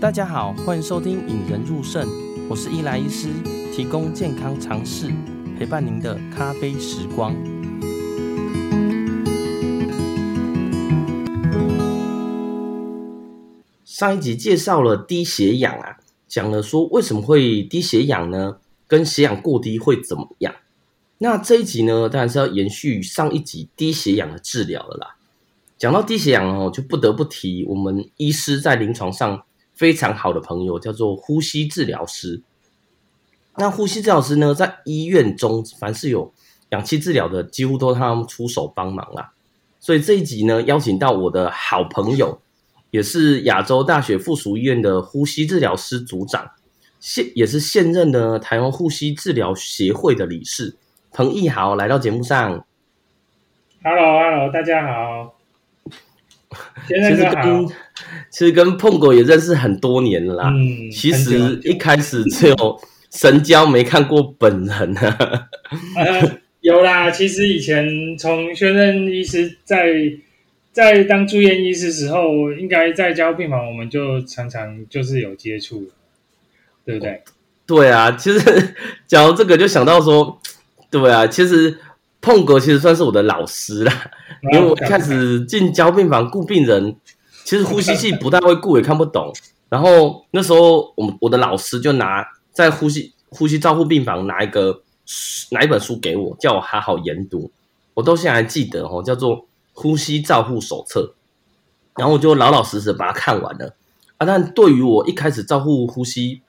[0.00, 2.06] 大家好，欢迎收听《引人入胜》，
[2.48, 3.30] 我是伊莱医师，
[3.74, 5.12] 提供健康常识，
[5.58, 7.34] 陪伴您的咖啡时光。
[13.84, 15.96] 上一集介绍了低血氧啊，
[16.28, 18.58] 讲了说为什么会低血氧呢？
[18.86, 20.54] 跟血氧过低会怎么样？
[21.18, 25.16] 那这一集呢，当然是要延续上一集低血氧的治疗了啦。
[25.76, 29.42] 讲到低血氧哦，就不得不提我们医师在临床上
[29.78, 32.42] 非常好的朋友，叫做呼吸治疗师。
[33.56, 36.34] 那呼吸治疗师呢，在医院中凡是有
[36.70, 39.32] 氧气治疗的，几乎都他们出手帮忙啦。
[39.78, 42.40] 所以这一集呢，邀请到我的好朋友。
[42.90, 46.52] 也是亚洲大学附属医院的呼吸治疗师组长，
[46.98, 50.74] 现也是现任的台湾呼吸治疗协会的理事
[51.12, 52.64] 彭义豪来到节目上。
[53.84, 55.34] Hello，Hello，大家好。
[56.86, 57.68] 其实跟
[58.30, 60.50] 其实跟碰狗也认识很多年了啦。
[60.54, 65.00] 嗯，其实一开始只有神交没看过本人呢。
[65.96, 69.86] 呃，有啦，其实以前从宣任医师在。
[70.70, 75.88] 在当住院医师时候，应该在交病房，我们就常常就是有接触了，
[76.84, 77.20] 对不对？
[77.66, 78.38] 对啊，其实
[79.08, 80.40] 讲到这个，就想到说，
[80.88, 81.78] 对啊，其实
[82.20, 83.92] 碰哥其实算是我的老师啦，
[84.52, 86.94] 因为我一开始进交病房顾病人，
[87.48, 89.32] 其实呼吸器不太会顾，也看不懂。
[89.70, 94.82] 然后那时候，我我的老师就拿在呼吸呼吸照护病房拿一个
[95.52, 97.50] 拿一本书给我，叫我好好研读，
[97.94, 99.46] 我到现在还记得哦，叫做。
[99.80, 101.14] 呼吸照护手册，
[101.94, 103.76] 然后我就老老实实把它看完了
[104.16, 104.26] 啊。
[104.26, 106.40] 但对于我一开始照护呼吸，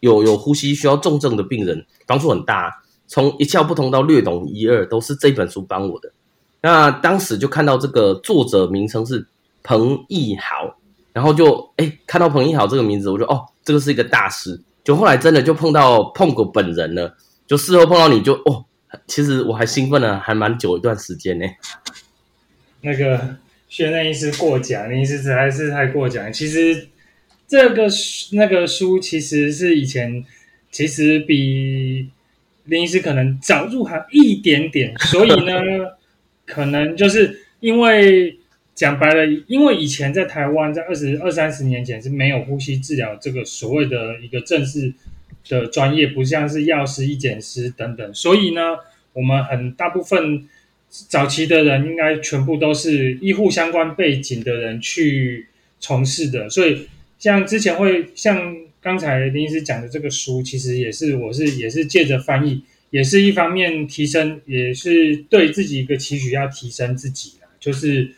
[0.00, 2.82] 有有呼吸需要重症的病人，帮助很大。
[3.06, 6.12] 从一窍不通到略懂一二，都是这本书帮我的。
[6.60, 9.26] 那当时就看到这个作者名称是
[9.62, 10.76] 彭奕豪，
[11.12, 14.60] 然后就哎看到彭奕豪这个名字，我就哦，这个是一个大师。
[14.82, 17.14] 就后来真的就碰到碰过本人了，
[17.46, 18.64] 就事后碰到你就哦，
[19.06, 21.44] 其实我还兴奋了还蛮久一段时间呢。
[22.80, 23.36] 那个
[23.68, 26.32] 宣任医师过奖，林医师实在是太过奖。
[26.32, 26.88] 其实
[27.46, 27.86] 这个
[28.32, 30.24] 那个书其实是以前，
[30.72, 32.08] 其实比
[32.64, 35.60] 林医师可能早入行一点点，所以呢，
[36.46, 38.39] 可能就是因为
[38.80, 44.90] 讲白了，因为以前在台湾，在二十二三十年前是没有呼吸治疗这个所谓的一个正式
[45.50, 48.78] 的专业，不像是药师、医检师等等，所以呢，
[49.12, 50.48] 我们很大部分。
[51.08, 55.46] 早期的人应该全部都是医护相关背景的人去
[55.78, 68.10] 从事的，所以像之前会像刚才林医师讲的这个书，其实也是我是也是借着翻译，也是一方面提升，也是对自己一个期许要提升自己，就是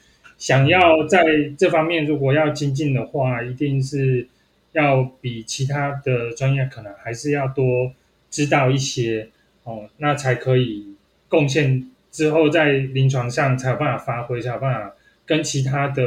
[0.43, 1.23] 想要在
[1.57, 4.27] 这方面如果要精进的话，一定是
[4.73, 7.93] 要比其他的专业可能还是要多
[8.29, 9.29] 知道一些
[9.63, 10.97] 哦，那才可以
[11.29, 11.89] 贡献。
[12.11, 14.93] 之后在临床上才有办法发挥，才有办法
[15.25, 16.03] 跟其他的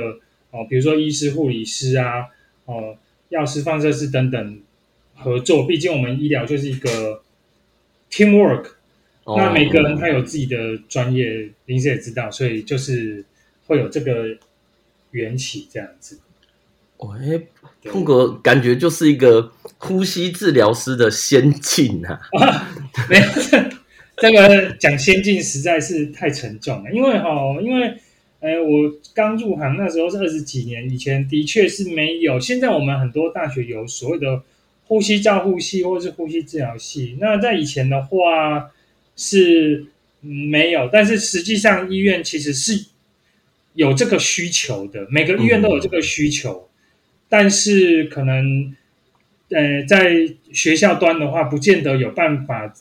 [0.51, 2.25] 哦，比如说医师、护理师啊，
[2.65, 2.97] 哦，
[3.29, 4.59] 药师、放射师等等
[5.15, 5.65] 合作。
[5.65, 7.21] 毕竟我们医疗就是一个
[8.11, 8.65] teamwork，
[9.23, 13.23] 哦，那每个人他有自己的专业，林医师也知道，所以就是
[13.67, 14.37] 会有这个
[15.11, 16.19] 缘起这样子。
[16.97, 17.47] 喂，
[17.83, 22.71] 碰哥感觉就是一个呼吸治疗师的先进啊，啊
[23.09, 23.25] 没有。
[24.17, 27.93] 这个讲先进实在是太沉重了，因为哈、哦，因为，
[28.39, 32.39] 呃，我刚入行那时候是二十几年以前，的确是没有。
[32.39, 34.41] 现在我们很多大学有所谓的
[34.85, 38.71] 呼吸照护系或是呼吸治疗系，那在以前的话
[39.17, 39.85] 是
[40.21, 42.85] 没有，但是实际上医院其实是
[43.75, 46.67] 有这个需求的，每个医院都有这个需求，
[47.29, 48.75] 但是可能，
[49.49, 52.73] 呃，在学校端的话，不见得有办法。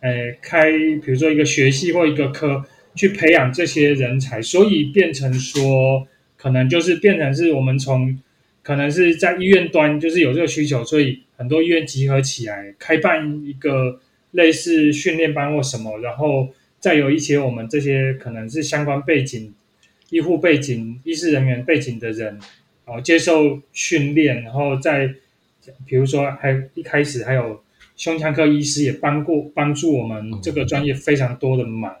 [0.00, 2.62] 呃，开比如说一个学系或一个科
[2.94, 6.06] 去培养这些人才，所以变成说，
[6.36, 8.20] 可能就是变成是我们从
[8.62, 13.98] 可能是在医院端就是有这个需求，所以很多医院集合起来开办一个
[14.32, 19.54] 类似训练班或什么，然后再有一些我们这些可能是相关背景、
[20.10, 22.38] 医护背景、医师人员背景的人，
[22.84, 25.14] 哦，接受训练，然后在
[25.86, 27.62] 比如说还一开始还有。
[27.96, 31.94] 胸腔科医师也帮过帮助我们这个专业非常多的忙，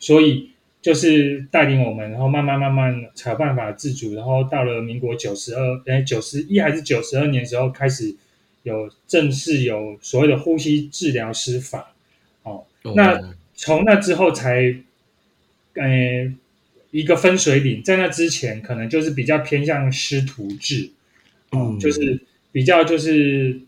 [0.00, 0.50] 所以
[0.82, 8.12] 就是带领我们，然后慢慢慢慢才有办法自主，然后到了民国九十二哎九十一还是九十二年时候开始
[8.64, 11.94] 有正式有所谓的呼吸治疗师法
[12.42, 12.64] 哦，
[12.96, 14.74] 那从那之后才
[15.74, 16.34] 呃
[16.90, 20.90] 一个分水岭，在那之前可能就是比较偏向师徒制，
[21.52, 22.20] 嗯，就是。
[22.52, 23.60] 比较就是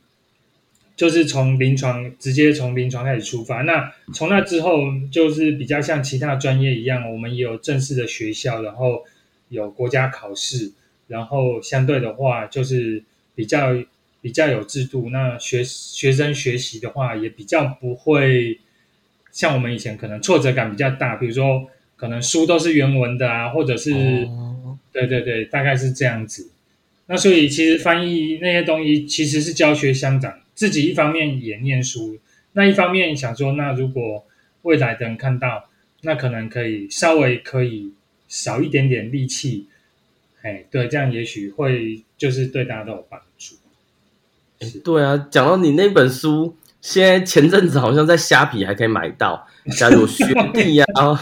[0.97, 3.63] 就是从临床直接从临床开始出发。
[3.63, 9.05] 那从那之后，就是比较像其他专业一样，我们也有正式的学校，然后
[9.51, 10.73] 有国家考试，
[11.07, 13.05] 然后相对的话就是
[13.37, 13.73] 比较
[14.21, 15.11] 比较有制度。
[15.11, 18.59] 那学学生学习的话，也比较不会
[19.31, 21.71] 像我们以前可能挫折感比较大，比如说
[22.03, 24.29] 可能书都是原文的啊，或者是。
[24.91, 26.51] 对对对，大概是这样子。
[27.07, 32.19] 那所以其实翻译那些东西其实是教学相长，自己一方面也念书，
[32.53, 34.27] 那一方面想说，那如果
[34.63, 35.71] 未来的人看到，
[36.03, 37.93] 那可能可以稍微可以
[38.29, 39.67] 少一点点力气，
[40.43, 43.55] 哎，对，这样也许会就是对大家都有帮助。
[44.85, 46.57] 对啊，讲到你那本书。
[46.83, 49.47] 现在前阵子好像在虾皮还可以买到，
[49.79, 51.15] 假如有学弟呀、啊，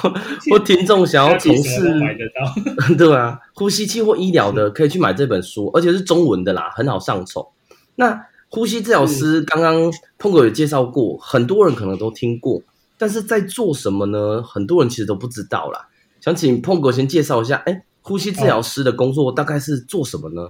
[0.51, 7.53] 或听众想要从事，买得到， 对啊，呼吸器或医疗的可以去买这本书，而且是中文的啦，很好上手。
[7.97, 12.63] 那呼吸治疗师刚刚碰哥有介绍过，很多人可能都听过，
[12.97, 14.43] 但是在做什么呢？
[14.43, 15.89] 很多人其实都不知道啦。
[16.23, 20.49] 想请碰哥先介绍一下，哎，呼吸治疗师的工作大概是做什么呢？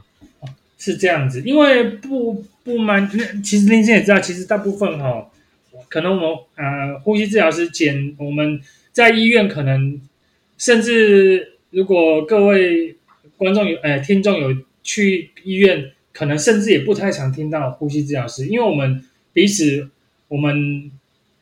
[0.81, 3.07] 是这样子，因为不不瞒，
[3.45, 5.31] 其实林先生也知道，其实大部分哈、哦，
[5.91, 8.59] 可能我们呃呼吸治疗师兼我们
[8.91, 10.01] 在医院可能，
[10.57, 12.97] 甚至如果各位
[13.37, 19.05] 观众有呃听众有去医院，可能甚至也不太常听到呼吸治疗师，因为我们
[19.35, 19.91] 彼此
[20.29, 20.91] 我们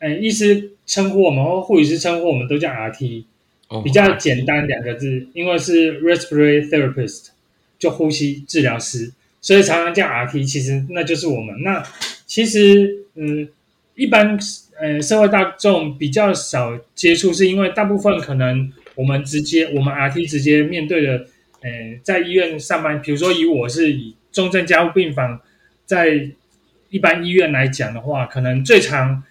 [0.01, 3.25] 呃医师称呼我们或护理师称呼我们都叫 RT，
[3.85, 7.29] 比较简单两个字，因为是 respiratory therapist，
[7.79, 9.13] 就呼吸治疗师。
[9.41, 11.63] 所以常常叫 RT，其实那就是我们。
[11.63, 11.83] 那
[12.27, 13.49] 其实，嗯，
[13.95, 14.39] 一般
[14.79, 21.27] 呃社会大众比较少接触，是因为大部分可能我们直接我们 RT 直接面对的，
[21.63, 23.01] 呃，在医院上班。
[23.01, 25.41] 比如说以我是以重症加护病房，
[25.87, 26.31] 在
[26.91, 29.23] 一般医院来讲的话，可能最常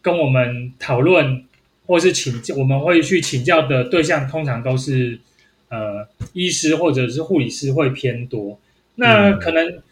[0.00, 1.44] 跟我们讨论
[1.86, 5.18] 或是请教，我们会去请教的对象，通常都是
[5.68, 8.58] 呃医师或者是护理师会偏多。
[8.96, 9.82] 那可能，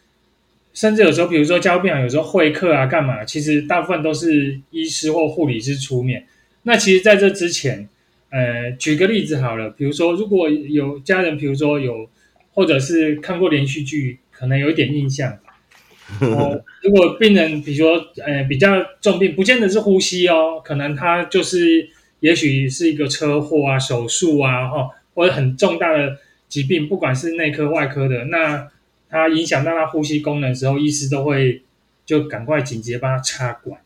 [0.75, 3.25] 甚至有时候，比如说加护病房，有时候会客啊，干嘛？
[3.25, 6.27] 其实大部分都是医师或护理师出面。
[6.63, 7.89] 那其实在这之前，
[8.31, 12.09] 呃，举个例子好了，比如说如果有家人，比如说有，
[12.53, 15.39] 或者是看过连续剧，可能有一点印象。
[16.21, 18.69] 哦，如果病人，比如说呃比较
[19.01, 21.89] 重病，不见得是呼吸哦，可能他就是，
[22.21, 26.19] 也许是一个车祸啊、手术啊，哈，或者很重大的
[26.49, 28.69] 疾病，不管是内科、外科的，那。
[29.11, 31.63] 它影响到他呼吸功能的时候，医师都会
[32.05, 33.81] 就赶快紧急帮他插管。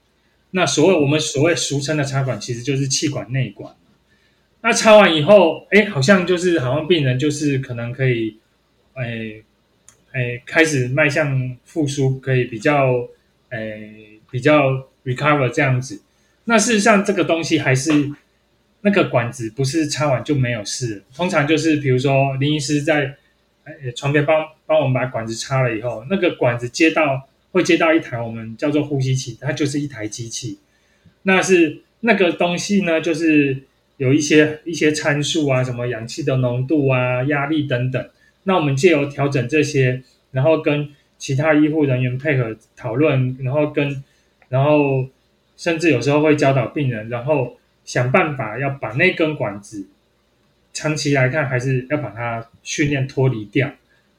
[0.51, 3.75] 那所谓我们所谓俗称的插管，其实就是气管内管。
[4.63, 8.39] 那插完以后，哎，好像就是好像病人就是可能可以，
[8.95, 9.43] 哎
[10.11, 13.09] 哎，开始迈向复苏，可以比较
[13.51, 13.93] 哎
[14.31, 16.03] 比较 recover 这样子。
[16.47, 18.11] 那事实上，这个东西还是
[18.81, 21.05] 那个管子不是插完就没有事。
[21.15, 23.17] 通常就是比如说林医师在。
[23.65, 30.59] 哎，床边帮帮我们把管子插了以后，那个管子接到会接到一台我们叫做呼吸器，它就是一台机器。
[31.25, 33.65] 那是那个东西呢，就是
[33.99, 38.09] 有一些一些参数啊，什么氧气的浓度啊、压力等等。
[38.45, 40.89] 那我们借由调整这些，然后跟
[41.19, 44.03] 其他医护人员配合讨论，然后跟
[44.49, 45.07] 然后
[45.59, 49.89] 甚至有时候会教导病人，然后想办法要把那根管子。
[50.75, 53.71] 长期来看，还是要把它训练脱离掉，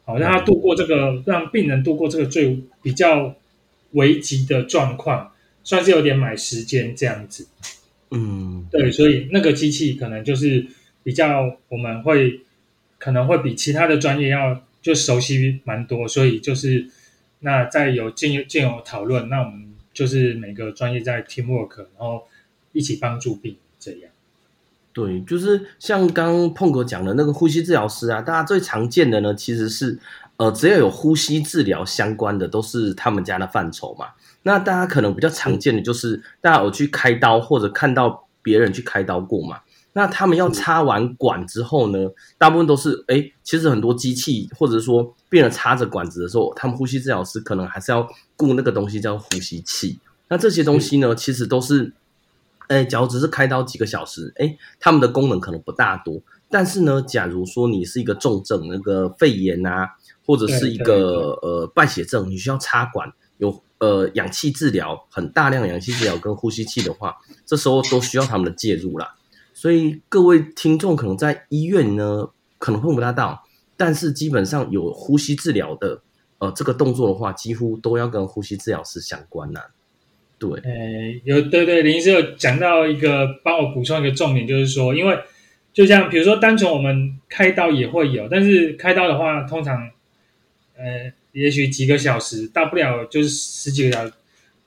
[0.05, 3.35] 好让他度过这个，让病人度过这个最比较
[3.91, 5.31] 危急的状况，
[5.63, 7.47] 算是有点买时间这样子。
[8.11, 10.65] 嗯，对，所以那个机器可能就是
[11.03, 12.41] 比较我们会
[12.99, 16.87] 可能会比其他的专业要就熟悉蛮多，所以就是
[17.39, 22.23] 那在有经经有讨论，那我们就是每个专业在 teamwork，然后
[22.71, 24.12] 一起帮助病人这样。
[24.93, 29.97] 对，就是像刚碰哥讲的那个呼吸治疗师啊，大家最常见的呢，其实是
[30.37, 34.09] 呃，只要有呼吸治疗相关的，都是他们家的范畴嘛。
[34.43, 39.61] 那大家可能比较常见的就是，大家有去开刀或者看到别人去开刀过嘛。
[39.93, 41.97] 那他们要插完管之后呢，
[42.37, 49.97] 大部分都是哎，其实很多机器或者说病人插着管子的时候，他们呼吸治疗师可能还是要顾那个东西叫呼吸器。
[50.29, 51.91] 那这些东西呢，其实都是。
[52.67, 56.21] 哎，假如只是开刀几个小时，哎，他们的功能可能不大多。
[56.49, 59.89] 但是呢，假如说你是一个重症，那个肺炎啊，
[60.25, 69.15] 或者是一个呃败血症，你需要插管，有呃氧气治疗，很大量氧气治疗跟呼吸器的话，这时候都需要他们的介入啦。
[69.55, 72.29] 所以各位听众可能在医院呢，
[72.59, 73.43] 可能碰不大到，
[73.75, 76.01] 但是基本上有呼吸治疗的
[76.37, 79.65] 呃这个动作的话，几乎都要跟呼吸治疗师相关呐、啊。
[80.43, 85.17] 对，呃，有对对，林医师有讲到一个，帮我补充一个重点，就是说，因为
[85.71, 89.89] 就像比如说，单纯我们开刀也会有，但是开刀的话，通常
[90.75, 94.11] 呃，也许几个小时，大不了就是十几个小，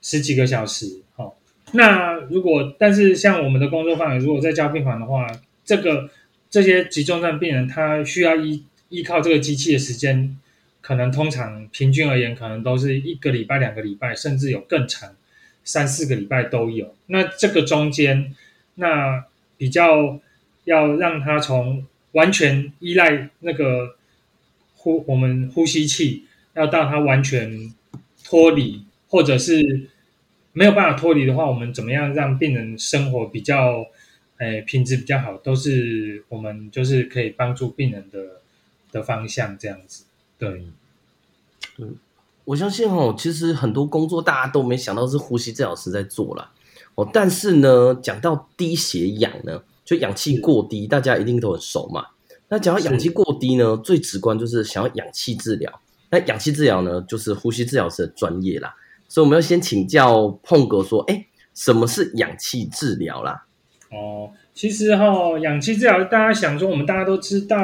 [0.00, 0.86] 十几个小时。
[1.16, 1.34] 哦，
[1.72, 5.26] 那如果但是像我们的工作范围，如果在加病房的话，
[5.64, 6.08] 这个
[6.48, 10.36] 这些急重症病人，他需要依依靠这个机器的时间，
[10.80, 15.14] 可能通常平均而言，可能都是一个礼拜、两个礼拜，甚至有更长。
[15.66, 18.34] 三四个礼拜都有，那这个中间，
[18.76, 19.26] 那
[19.58, 20.20] 比较
[20.64, 23.96] 要让他从完全依赖那个
[24.76, 27.74] 呼我们呼吸器，要到他完全
[28.24, 29.88] 脱离，或者是
[30.52, 33.86] 没有办法脱离的话，我们怎么样让病人生活比较，
[34.38, 38.40] 诶品质比较好，都是我们就是可以帮助病人的
[38.92, 40.04] 的方向这样子，
[40.38, 40.62] 对，
[41.78, 41.98] 嗯。
[42.46, 46.52] 我相信哦，其实很多工作大家都没想到是呼吸治疗师在做啦。
[46.94, 47.06] 哦。
[47.12, 52.06] 但是呢，讲到低血氧呢，就氧气过低，大家一定都很熟嘛。
[52.48, 55.80] 那讲到氧气过低呢，最直观就是想要氧气治疗。
[56.10, 58.76] 那氧气治疗呢，就是呼吸治疗师的专业啦。
[59.08, 63.44] 所以我们要先请教碰哥说，哎，什么是氧气治疗啦？
[63.90, 67.58] 哦，其实哈、哦，氧气治疗大家想说，我们大家都知道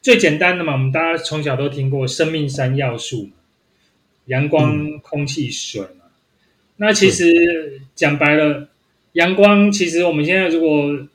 [0.00, 3.28] 最简单的嘛，我们大家从小都听过生命三要素。
[4.26, 6.06] 阳光、空气、水嘛，
[6.76, 8.68] 那其实讲白了，
[9.12, 11.06] 阳光其实我们现在如果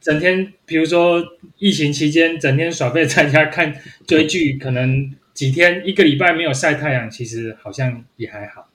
[0.00, 1.22] 整天，比如说
[1.58, 3.74] 疫情期间整天耍废在家看
[4.06, 8.68] 追剧，可能几天一个礼拜没有晒太阳，其实好像也还好。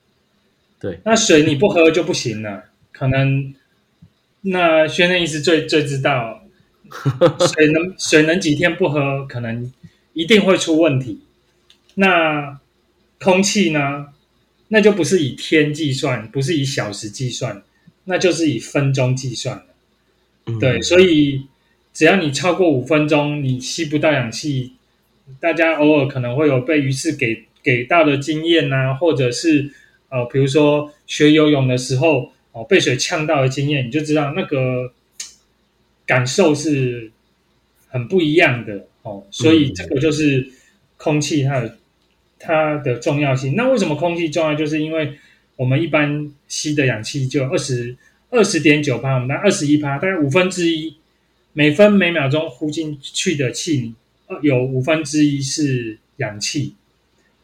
[0.80, 3.54] 对，那水你不喝就不行了，可能
[4.42, 6.44] 那宣任医师最最知道，
[7.54, 9.72] 水能水能几天不喝，可能
[10.14, 11.22] 一定会出问题。
[11.96, 12.60] 那
[13.20, 14.08] 空气呢，
[14.68, 17.64] 那就不是以天计算，不是以小时计算，
[18.04, 19.66] 那就是以分钟计算
[20.60, 21.48] 对，所以
[21.94, 24.74] 只要你超过五分钟，你吸不到氧气，
[25.40, 29.72] 大家偶尔可能会有被鱼刺给给到的经验啊，或者是
[30.10, 34.94] 呃，比如说学游泳的时候哦，被水呛到的经验，你就知道那个
[36.06, 37.12] 感受是
[37.90, 39.26] 很不一样的哦。
[39.32, 40.52] 所以这个就是
[40.98, 41.78] 空气它的。
[42.40, 44.54] 它的重要性，那为什么空气重要？
[44.54, 45.18] 就是因为
[45.56, 47.98] 我们一般吸的氧气就二十
[48.30, 50.96] 二十点九帕，我们拿二十一帕，大概五分之一，
[51.54, 53.96] 每分每秒钟呼进去的气，
[54.44, 56.76] 有五分之一是氧气。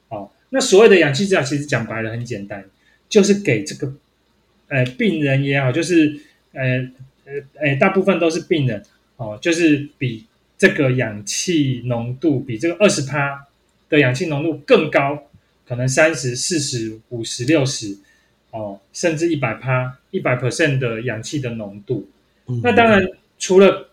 [0.10, 2.64] 哦，那所谓的氧气治疗，其实讲白了很简单，
[3.10, 3.96] 就是给这个
[4.68, 6.20] 呃病人也好，就是
[6.52, 6.62] 呃
[7.26, 8.84] 呃呃大部分都是病人
[9.18, 13.48] 哦，就是比这个氧气浓度比这个二十帕。
[13.94, 15.28] 的氧气浓度更高，
[15.68, 17.96] 可能三十、四十、五十、六十，
[18.50, 22.10] 哦，甚至一百趴、一百 percent 的氧气的浓度。
[22.48, 23.08] 嗯、那当然，
[23.38, 23.90] 除了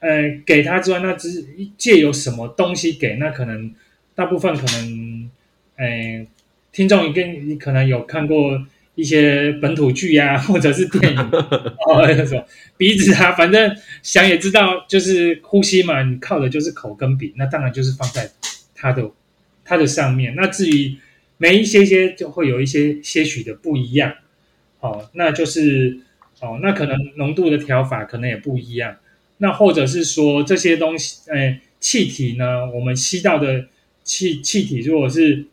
[0.00, 1.44] 呃给他之外，那只
[1.76, 3.16] 借由什么东西给？
[3.16, 3.74] 那可能
[4.14, 5.30] 大部分可能，
[5.76, 6.26] 呃，
[6.72, 11.18] 听众一定你可能有看过一些本土剧呀、啊，或者是电影
[11.84, 12.42] 哦，那种
[12.78, 18.30] 鼻子啊，反正想也知道，就是呼吸嘛，你靠的就是口跟鼻，那当然就是放在。
[18.80, 19.10] 它的
[19.64, 20.96] 它的上面，那至于
[21.36, 24.14] 每一些些就会有一些些许的不一样，
[24.78, 25.98] 哦，那就是
[26.40, 28.96] 哦，那可能浓度的调法可能也不一样，
[29.38, 33.66] 那或者是说这些东西，哎，气体呢，我们吸到的
[34.04, 35.46] 气气体，如果是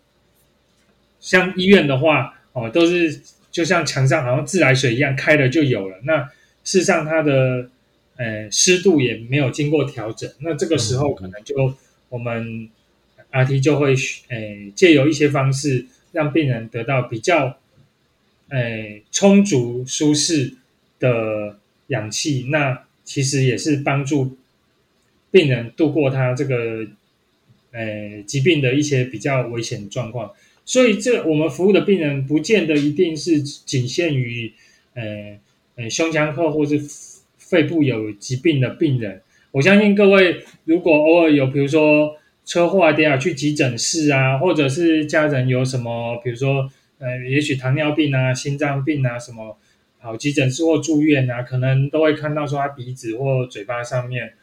[1.20, 6.24] 像医院的话，哦，都是就像墙上好像自来水一样开了就有了，那
[6.64, 7.70] 事实上它的
[8.18, 11.74] 呃湿度也没有经过调整，那这个时候可能就
[12.10, 12.70] 我们。
[13.36, 13.94] RT 就会
[14.30, 17.58] 诶借由一些方式让病人得到比较
[18.48, 20.54] 诶充足舒适
[21.00, 24.38] 的氧气，那其实也是帮助
[25.32, 26.88] 病人度过他这个
[27.74, 30.32] 诶疾病的一些比较危险状况。
[30.64, 34.54] 所以这我们服务的病人不见得一定是仅限于
[34.94, 35.40] 诶
[35.76, 36.82] 诶胸腔科或是
[37.38, 39.22] 肺部有疾病的病人。
[39.52, 42.16] 我相信各位如果偶尔有比如说。
[42.46, 49.58] 车祸啊，跌下去急诊室啊，或者是家人有什么，比如说，呃，也许糖尿病啊、心脏病啊什么，
[50.00, 54.34] 好急诊室或住院啊，可能都会看到说他鼻子或嘴巴上面，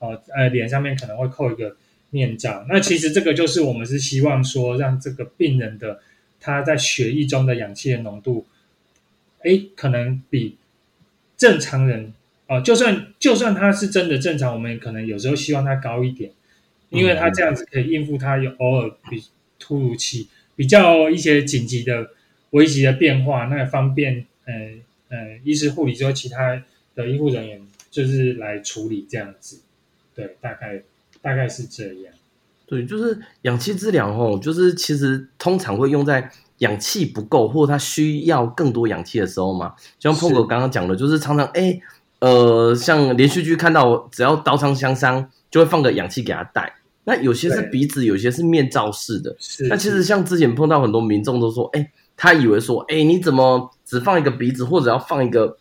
[0.00, 1.76] 哦，呃，脸上面可能会扣一个
[2.10, 2.66] 面罩。
[2.68, 6.00] 那其实这个就是我们是希望说，让这个病人的
[6.40, 8.44] 他在血液中的氧气的浓度，
[9.44, 10.56] 诶，可能比
[11.36, 12.12] 正常人，
[12.48, 16.32] 哦，就算就算他是真的正常，我们可能有时候希望他高一点。
[16.92, 19.24] 因为他这样子可以应付他有偶尔比
[19.58, 22.10] 突如其比较一些紧急的
[22.50, 24.54] 危急的变化，那也方便呃
[25.08, 26.62] 呃医师护理之后其他
[26.94, 29.60] 的医护人员就是来处理这样子，
[30.14, 30.82] 对，大概
[31.20, 32.12] 大概是这样。
[32.66, 39.74] 对，就是氧气治疗哦，就是其实通常会用在氧气不够或他需要更多氧气的时候嘛。
[39.98, 41.80] 就像 Paul 哥刚刚讲的，就是常常哎，
[42.20, 46.74] 呃，像连续剧看到，只要刀伤枪相伤，就会放个氧气给他戴。
[47.04, 49.34] 那有些是鼻子，有些是面罩式的。
[49.38, 49.66] 是。
[49.68, 55.56] 那其实像之前碰到很多民众都说，哎，他以为说，哎，你怎么只放一个鼻子，或者要放一个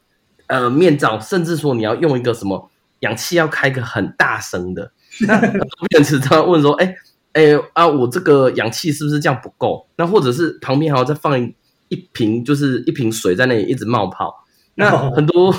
[0.48, 2.70] 呃面罩，甚至说你要用一个什么
[3.00, 4.92] 氧气要开个很大声的。
[5.28, 6.96] 那很多人其实常常问说，哎，
[7.34, 9.88] 哎啊，我这个氧气是不是这样不够？
[9.98, 11.56] 那或者是旁边还要再放一
[11.90, 14.46] 一瓶，就是一瓶水在那里一直冒泡。
[14.76, 15.54] 那很多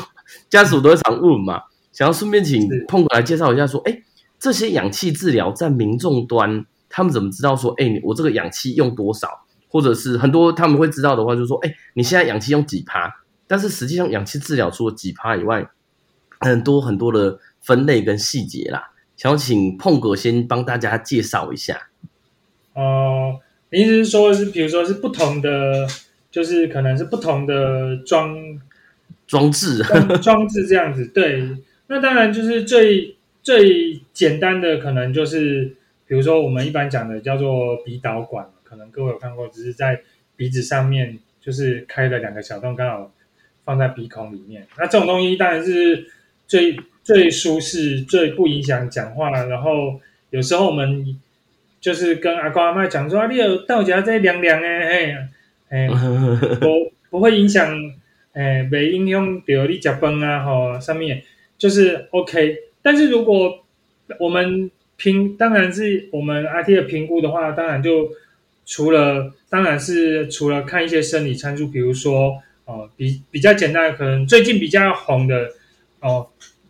[0.49, 1.61] 家属都会常问嘛，
[1.93, 4.03] 想要顺便请碰过来介绍一下，说，哎，
[4.43, 9.29] 这些氧气治疗在民众端，他们怎么知道说，哎，我这个氧气用多少？
[9.69, 13.09] 或者是很多他们会知道的话，就是说，哎，你现在氧气用几趴？
[13.47, 15.71] 但是实际上氧气治疗除了几趴以外，
[16.41, 18.91] 很多很多的分类跟细节啦。
[19.17, 21.91] 想要请碰哥先帮大家介绍一下。
[22.75, 23.39] 哦、
[23.71, 25.87] 呃，意思是说，是比如说是不同的，
[26.33, 28.37] 就是可能是不同的装
[29.29, 31.07] 装置 装，装置这样子。
[31.15, 31.49] 对，
[31.87, 35.75] 那当然就是最最简单的，可能就是
[36.07, 40.01] 比如说我们一般讲的叫做鼻导管，可能各位有看过，只是在
[40.37, 43.13] 鼻子上面就是开了两个小洞，刚好
[43.65, 44.67] 放在鼻孔里面。
[44.79, 46.07] 那这种东西当然是
[46.47, 46.77] 最。
[47.05, 51.19] 最舒适、最不影响讲话，然后有时候我们
[51.81, 55.29] 就是跟阿公阿妈讲说：“啊、你有到家再凉凉哎，
[55.69, 55.89] 哎，
[56.63, 57.77] 不不会影响，
[58.35, 61.25] 哎，没影响到你吃饭啊，吼上面
[61.59, 62.57] 就是 OK。
[62.83, 63.65] 但是如果
[64.19, 68.11] 我们评，当然是我们 IT 的评估的话，当然就
[68.67, 75.51] 除了，当然是除了看一些生理参数，比如说哦，比比较简单，可能最近比较红的
[76.01, 76.29] 哦。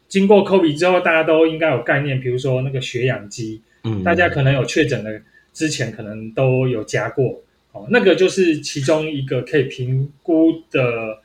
[0.09, 5.23] 经过 COVID 之后，大家都应该有概念，比如说那个血氧机，嗯，大家可能有确诊的
[5.55, 11.21] 之前，可能都有加过，哦，那个就是其中一个可以评估的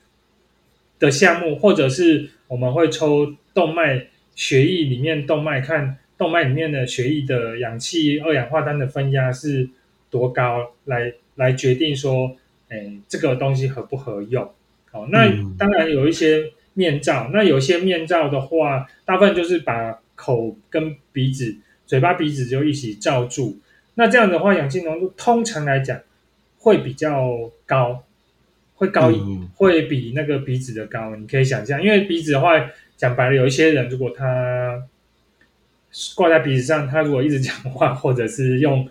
[0.99, 9.69] 的项目，或者是我们会抽动脉血液里面动脉，看动脉里面的血液的氧气二氧化碳的分压是
[10.09, 12.37] 多高，来来决定说，
[12.69, 14.49] 哎，这个东西合不合用，
[14.93, 16.53] 哦，那当然有一些。
[16.77, 23.57] 面罩，那有些面罩的话，大部分就是把口跟鼻子、嘴巴、鼻子就一起罩住。
[23.95, 25.99] 那这样的话，氧气浓度通常来讲
[26.59, 28.03] 会比较高，
[28.75, 29.11] 会高
[29.55, 31.15] 会比那个鼻子的高。
[31.15, 34.83] 你可以想象，因为鼻子的话，讲白了，有一些人如果他
[36.15, 38.89] 挂在鼻子上，他如果一直讲话，或者是用，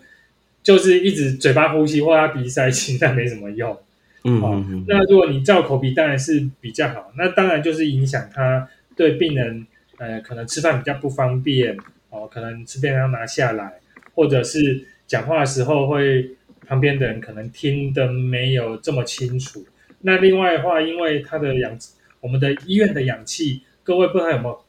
[0.63, 3.77] 就是一直嘴巴呼吸或他鼻塞气，那没什么用。
[4.25, 9.67] 嗯、哦，那如果你照口鼻当然是比较好，那当然就是影响他对病人，
[9.99, 11.77] 呃，可能吃饭比较不方便，
[12.11, 13.75] 哦，可能吃便当拿下来，
[14.15, 16.31] 或者是讲话的时候会
[16.67, 19.65] 旁边的人可能听得没有这么清楚。
[20.01, 21.79] 那另外的话，因为他的氧，
[22.21, 24.65] 我们的医院的氧气，各位不知道有没有，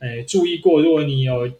[0.00, 0.82] 哎，注意过？
[0.82, 1.50] 如果你有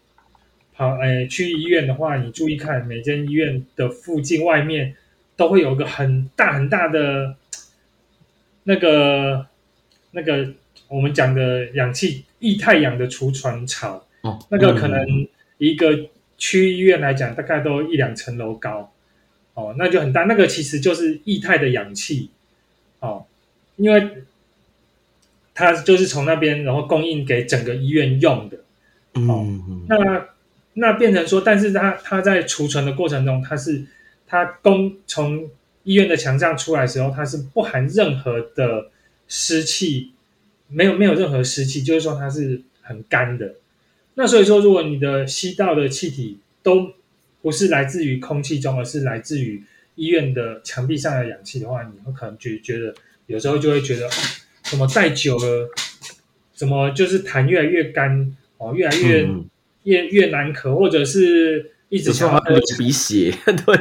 [0.75, 4.95] 跑，哎，去医院的话，你注意看每间医院的附近外面。
[5.39, 7.37] 都会有个很大很大的
[8.65, 9.47] 那个
[10.13, 10.49] 那个
[10.89, 18.91] 我们讲的氧气液态氧的储存槽，哦，那个可能一个区医院来讲，大概都一两层楼高，
[19.53, 20.23] 哦，那就很大。
[20.23, 22.31] 那个其实就是液态的氧气，
[23.01, 23.27] 哦，
[23.77, 24.23] 因为
[25.57, 28.57] 它就是从那边然后供应给整个医院用的，
[29.15, 30.29] 哦，嗯，那
[30.75, 33.85] 那变成说，但是它它在储存的过程中，它是。
[34.29, 35.49] 它供从
[35.85, 38.91] 医院的墙上出来的时候，它是不含任何的
[39.29, 40.11] 湿气，
[40.67, 43.55] 没有没有任何湿气，就是说它是很干的。
[44.15, 46.91] 那所以说，如果你的吸到的气体都
[47.41, 49.63] 不是来自于空气中，而是来自于
[49.95, 52.93] 医院的墙壁上的氧气的话，你会可能觉觉得
[53.27, 54.11] 有时候就会觉得，
[54.71, 55.71] 怎么戴久了，
[56.53, 59.47] 怎么就是痰越来越干哦，越来越、嗯、
[59.85, 63.33] 越越难咳，或者是一直想要流鼻血，
[63.67, 63.79] 对。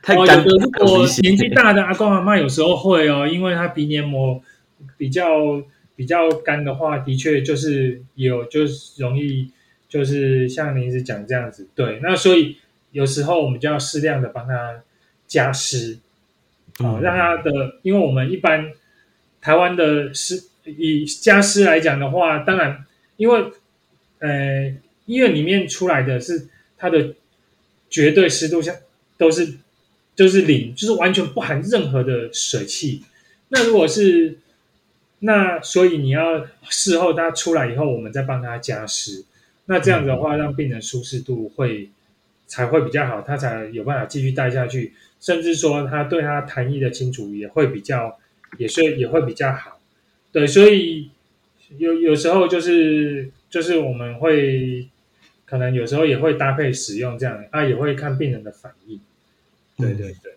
[0.00, 4.40] 太干，哦，有的如果年纪大的阿公阿嬷有时候会哦，因为他鼻黏膜
[4.96, 5.60] 比较
[5.96, 9.50] 比较干的话，的确就是有就是容易
[9.88, 12.58] 就是像您一直讲这样子，对，那所以
[12.92, 14.82] 有时候我们就要适量的帮他
[15.26, 15.98] 加湿，
[16.78, 17.50] 啊、嗯，让他的，
[17.82, 18.70] 因为我们一般
[19.46, 22.84] 台湾的湿以加湿来讲的话，当然
[23.16, 23.44] 因为
[24.18, 27.14] 呃医院里面出来的是它的
[27.88, 28.74] 绝对湿度像。
[29.18, 29.54] 都是
[30.14, 33.02] 就是零，就是完全不含任何的水汽。
[33.48, 34.36] 那如果是
[35.20, 39.24] 那，所以你要事后他出来以后，我们再帮他加湿。
[39.64, 41.88] 那这样子的话，让病人舒适度会
[42.46, 44.92] 才会比较好，他才有办法继续待下去。
[45.18, 48.18] 甚至说，他对他痰液的清除也会比较，
[48.58, 49.80] 也是也会比较好。
[50.32, 51.10] 对，所以
[51.78, 54.88] 有有时候就是就是我们会
[55.44, 59.00] 可能有时候也会搭配使用这样，啊，也会看病人的反应。
[59.78, 60.36] 对对对，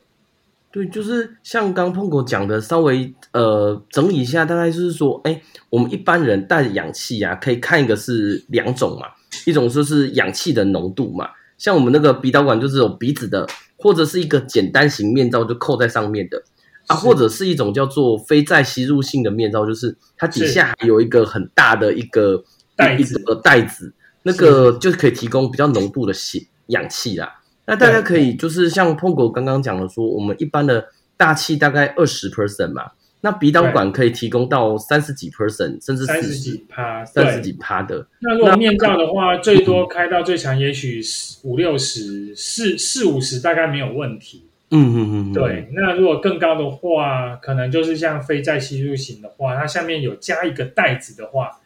[0.72, 9.08] 对，就是像刚碰哥讲的，稍微呃整理一下，大概就是说，哎，我们一般人带氧气啊，可以看一个是两种嘛。
[9.46, 16.44] 一种就是氧气的浓度嘛，像我们那个鼻导管就是有鼻子的，或者是一个简单型面罩就扣在上面的
[16.90, 22.44] 啊，或者是一种叫做非再吸入性的面罩，就是它底下有一个很大的一个
[22.76, 27.42] 袋子，袋子，那个就是可以提供比较浓度的血氧气啦。
[27.68, 32.92] 那大家可以就是像碰狗刚刚讲的说，我们一般的大气大概二十 percent 嘛。
[33.22, 38.08] 那鼻导管可以提供到三十几 percent，甚至三十几趴，三十几趴的。
[38.22, 41.02] 那如果面罩的话，最多开到最长，也许
[41.44, 44.46] 五六十、四四五十，大概没有问题。
[44.72, 45.70] 嗯嗯嗯，对。
[45.74, 51.60] 那如果更高的话，可能就是像非再吸入型的话，它下面有加一个袋子的话，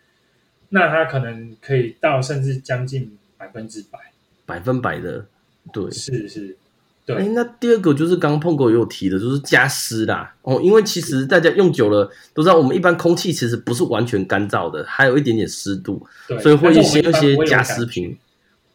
[0.70, 4.00] 那它可能可以到甚至将近百分之百，
[4.46, 5.26] 百分百的，
[5.72, 6.58] 对，是是。
[7.06, 10.34] 对，哎，那第二个就是刚刚碰狗也有提的，就是加湿啦。
[10.44, 18.18] 哦，因为其实大家用久了都知道，我们一般空气其实不是完全干燥的，还有一点点湿度，对，所以会一些一些加湿瓶。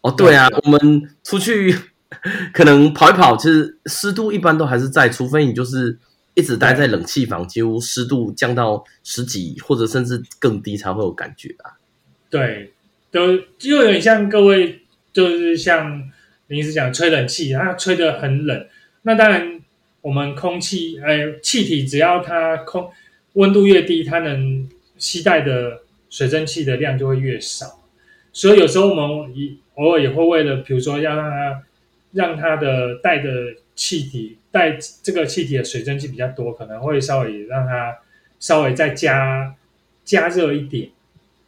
[0.02, 1.74] 哦，对啊，对，我们出去
[2.52, 5.98] 可能跑一跑，其实湿度一般都还是在，除非你就是
[6.34, 11.78] 一直待在冷气房，几乎湿度降到十几或者甚至更低才会有感觉啊。
[12.30, 12.72] 对，
[13.10, 16.10] 都就有点像各位，就是像。
[16.48, 18.66] 临时讲吹冷气，它吹得很冷。
[19.02, 19.60] 那当然，
[20.00, 22.90] 我们空气，呃，气体只要它空
[23.34, 27.66] 温度越低，它能携带的水蒸气的量就会越少。
[28.32, 29.04] 所以有时候我们
[29.74, 31.62] 偶尔也会为了，比如说要让它
[32.12, 33.30] 让它的带的
[33.74, 37.98] 气体带这个气体的水蒸气比较多，可能会稍微让它
[38.38, 39.54] 稍微再加
[40.04, 40.90] 加热一点。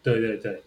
[0.02, 0.62] 对对对，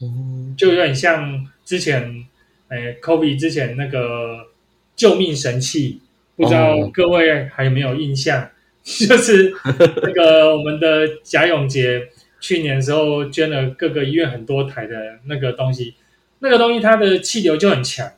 [0.00, 2.26] 嗯，就有点像之前。
[2.68, 4.48] 哎，COVID 之前那个
[4.96, 6.00] 救命神器，
[6.34, 8.50] 不知道各位还有没有印象？Oh.
[9.06, 9.54] 就是
[10.02, 12.08] 那个我们的贾永杰
[12.40, 15.94] 去年的时候捐了各个医院很多台的那个东西，
[16.40, 18.10] 那个东西它的气流就很强。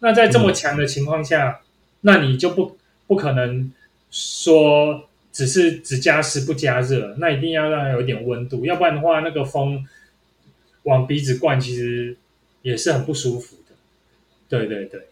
[0.00, 1.60] 那在这么强的情况下，
[2.02, 3.72] 那你就不不可能
[4.10, 9.84] 说只是只加湿不加热，那一定要让它有一点温度，要不然的话，那个风
[10.84, 12.16] 往鼻子灌，其实
[12.62, 13.74] 也是很不舒服的。
[14.48, 15.08] 对对对，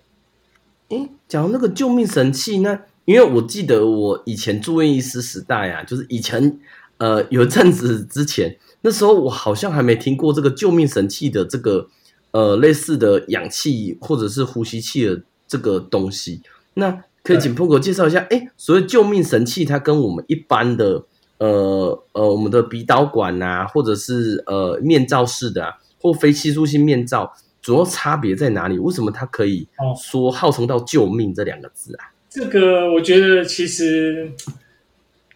[0.89, 6.59] 诶，讲那个救命神器，那因为我记得我以前住院医师时代啊，就是以前
[6.99, 11.89] 呃有阵子之前，那时候我好像还没听过这个救命神器的这个
[12.31, 16.43] 呃类似的氧气或者是呼吸器的这个东西。
[16.75, 21.05] 那可以请碰哥介绍一下，诶，所谓救命神器，它跟我们一般的
[21.39, 27.33] 呃呃我们的鼻导管啊，或者是呃面罩式的啊，或非吸入性面罩。
[27.63, 28.79] 主要差别在哪里？
[28.79, 29.67] 为什么它可以
[30.01, 32.15] 说号称到救命这两个字啊？
[32.31, 34.31] 这个我觉得其实，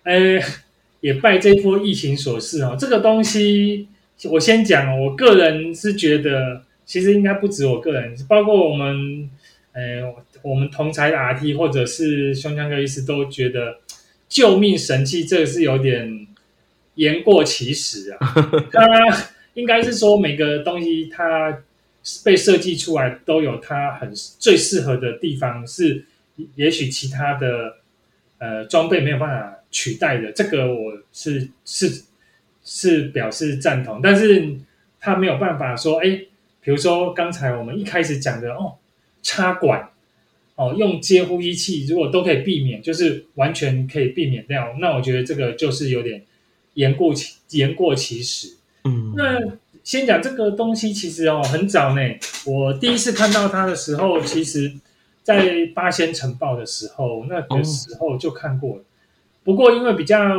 [0.05, 0.39] 呃，
[1.01, 2.77] 也拜这波疫情所赐哦。
[2.79, 3.89] 这个东西
[4.31, 9.31] 我先讲，我个人是觉得，其实应该不止我个人，包括我们，
[9.73, 10.03] 呃，
[10.43, 13.79] 我们同才的 RT 或者是胸腔科医师都觉得，
[14.29, 16.27] 救命神器这个是有点
[16.97, 18.19] 言过其实啊。
[18.73, 18.83] 它
[19.55, 21.63] 应该是说每个东西它。
[22.25, 26.07] 被设计出来都有它很最适合的地方，是
[26.55, 27.77] 也许其他的
[28.39, 30.33] 呃装备没有办法取代的。
[30.33, 32.05] 这个我是是
[32.65, 34.57] 是表示赞同，但是
[34.99, 36.23] 他没有办法说，哎，
[36.63, 38.75] 比如说刚才我们一开始讲的哦，
[39.23, 39.89] 插管
[40.57, 46.23] 哦，用接呼吸器，如果都可以避免，就是完全可以避免掉，那我觉得这个就是有点
[46.75, 48.57] 言过其言过其实。
[48.85, 49.41] 嗯，那。
[49.83, 52.03] 先讲这个东西，其实哦很早呢。
[52.45, 54.71] 我第一次看到它的时候，其实，
[55.23, 58.85] 在八仙尘爆的时候，那个时候就看过了。
[59.43, 60.37] 不过因为比较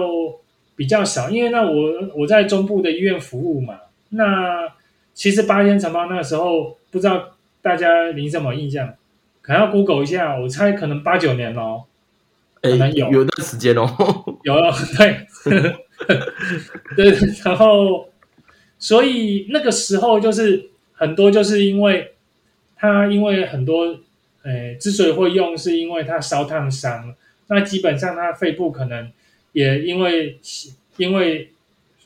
[0.76, 3.80] 比较少，因为那我我在中部的医院服务嘛。
[4.10, 4.72] 那
[5.22, 8.96] 其实八仙尘爆那个时候，不知道大家临什么印象？
[9.44, 11.84] 可能要 Google 一下，我猜可能八九年哦，
[12.60, 13.86] 可能有、欸、有段时间哦，
[14.42, 14.56] 有
[14.98, 15.28] 对
[16.98, 18.08] 对，然后。
[18.80, 22.14] 所以那个时候就是很多，就是因为
[22.76, 24.00] 他因为很多
[24.42, 27.14] 呃，之所以会用，是因为它烧烫伤。
[27.46, 29.12] 那基本上它肺部可能
[29.52, 30.40] 也因为
[30.98, 31.52] 因为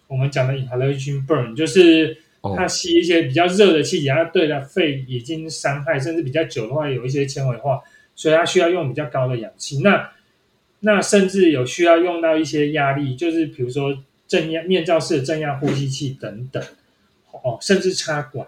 [0.08, 2.18] 我们讲的 inhalation burn，就是
[2.54, 7.82] 它吸一些比较热的气体，它对它肺已经伤害，甚至比较久的话，有一些纤维化，
[8.14, 9.80] 所以它需要用比较高的氧气。
[9.82, 10.12] 那
[10.82, 16.62] 那甚至有需要用到一些压力，就是比如说正压面罩式的正压呼吸器等等，
[17.32, 18.48] 哦，甚至插管。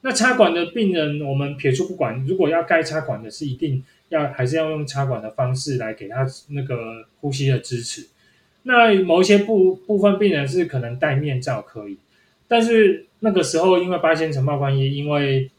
[0.00, 8.06] 那插管的病人，我们撇除不管，如果要该插管的，是一定要还是要用插管的方式来给他那个呼吸的支持。
[8.62, 11.98] 那某一些部部分病人是可能戴面罩可以，
[12.46, 15.50] 但是那个时候因为八仙城爆关系，因为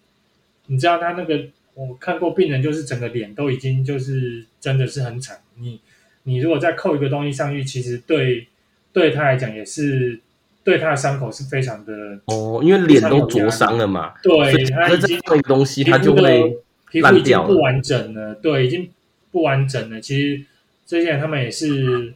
[0.68, 5.40] 你知道他那个我看过病人，就是整个脸都已经就是真的是很惨。
[5.58, 5.80] 你
[6.24, 8.48] 你如果再扣一个东西上去，其实对
[8.94, 10.20] 对他来讲也是。
[10.62, 18.88] 对他的伤口是非常的哦，因为脸都灼伤了嘛，对，他已经这个东西，他就会皮肤已经不完整了，对，已经
[19.32, 20.00] 不完整了。
[20.00, 20.44] 其实
[20.86, 22.14] 这些人他们也是，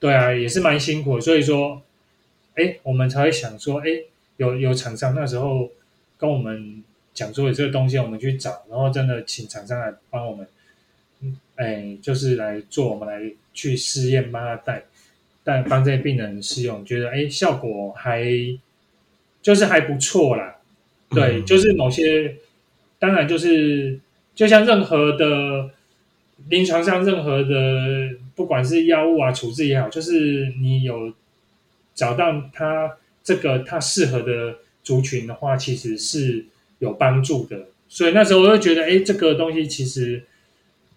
[0.00, 1.20] 对啊，也是蛮辛苦的。
[1.20, 1.82] 所以说，
[2.54, 3.86] 哎，我们才会想说，哎，
[4.36, 5.70] 有有厂商那时候
[6.16, 6.82] 跟我们
[7.14, 10.46] 讲说有这个东西，我们去找，然后真的请厂商来帮我们，
[11.56, 14.84] 哎，就是来做，我们来去试验，帮他带。
[15.44, 18.24] 但帮这些病人试用，觉得哎，效果还
[19.42, 20.56] 就是还不错啦。
[21.10, 22.36] 对，嗯、就是某些，
[23.00, 23.98] 当然就是
[24.36, 25.70] 就像任何的
[26.48, 31.12] 临床上任何的，不管是药物啊处置也好，就是你有
[31.92, 36.44] 找到它这个它适合的族群的话，其实是
[36.78, 37.66] 有帮助的。
[37.88, 40.24] 所以那时候我就觉得，哎，这个东西其实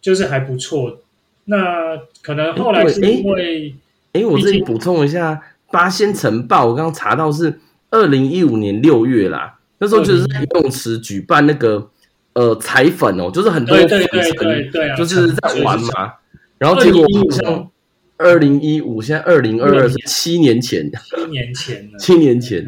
[0.01, 0.99] 就是还不错。
[1.45, 3.75] 那可能后来是因为。
[4.13, 7.59] 哎，我这里补充一下，八仙尘爆，我刚刚查到是
[7.91, 9.59] 二零一五年六月啦。
[9.77, 11.91] 那时候就是在游泳池举办那个
[12.31, 16.13] 呃彩粉哦，就是很多粉尘，就是在玩嘛。
[16.57, 17.69] 然后结果好像
[18.17, 22.65] 二零一五，现在二零二二是七年前，七年前了，七年前。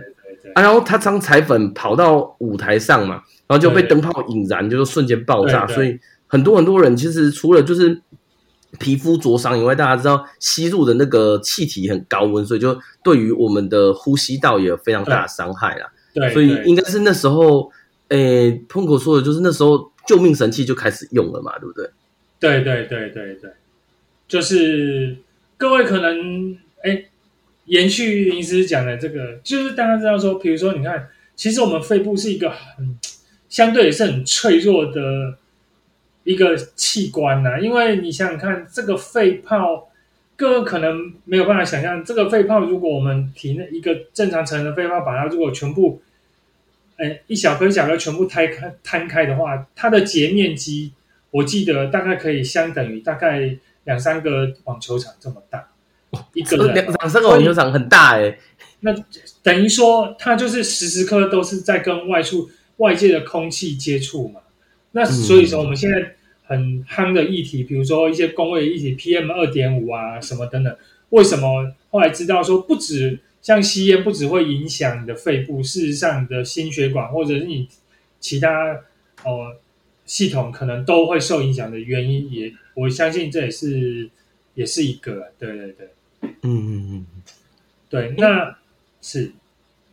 [0.53, 5.67] 啊，然后他当彩粉跑到舞台上嘛，然后就被灯泡引燃，就是瞬间爆炸。
[5.67, 8.01] 所以很多很多人其实除了就是。
[8.79, 15.89] 皮肤灼伤以外，大家知道吸入的那个气体很高温，所以就对于我们的呼吸道也有非常大的伤害啦。
[16.13, 17.71] 对，所以应该是那时候，
[18.09, 21.89] 诶，碰口说的就是那时候救命神器就开始用了嘛，对不对？
[22.39, 23.51] 对对对对对，
[24.27, 25.15] 就是
[25.57, 27.05] 各位可能哎，
[27.65, 32.97] 延续林师讲的这个，就是大家知道说，比如说你看，其实我们肺部是一个很
[33.49, 35.37] 相对也是很脆弱的。
[36.23, 39.89] 一个器官呐、啊，因为你想想看，这个肺泡，
[40.35, 46.01] 各位可能没有办法想象，这个肺泡如果我们体内一个正常成人的肺泡，把它如果全部，
[46.97, 50.91] 哎，一小颗一小颗全部摊开摊开的话，它的截面积，
[51.31, 53.55] 我记得大概可以相等于大概
[53.87, 55.67] 两三个网球场这么大，
[56.33, 58.39] 一个人两三个网球场很大哎、欸，
[58.81, 58.95] 那
[59.41, 62.47] 等于说它就是时时刻刻都是在跟外处
[62.77, 64.41] 外界的空气接触嘛，
[64.91, 65.97] 那所以说我们现在。
[65.99, 66.11] 嗯
[66.49, 70.73] 很夯的议题，比如说一些工位议题，PM 二点五啊，什么等等。
[71.09, 77.67] 为什么后来知道说，不止像吸烟，不止会影响你的肺部，事实上你的心血管或者是你
[78.21, 78.79] 其他
[79.25, 79.57] 呃
[80.05, 84.07] 系统可能都会受影响的原因也，也我相信这也是
[84.53, 85.89] 也是一个，对对对，
[86.21, 87.05] 嗯嗯嗯，
[87.89, 88.55] 对，那
[89.01, 89.31] 是。